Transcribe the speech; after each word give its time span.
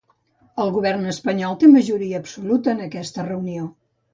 El 0.63 0.71
govern 0.77 1.11
espanyol 1.11 1.59
té 1.65 1.69
majoria 1.75 2.23
absoluta 2.23 2.75
en 2.77 2.83
aquesta 2.87 3.31
reunió 3.33 3.69